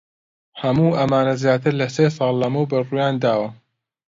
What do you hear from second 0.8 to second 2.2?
ئەمانە زیاتر لە سێ